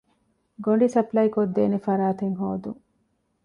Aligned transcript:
ގޮނޑި 0.63 0.87
ސަޕްލައިކޮށްދޭނެ 0.95 1.77
ފަރާތެއް 1.85 2.37
ހޯދުން 2.41 2.81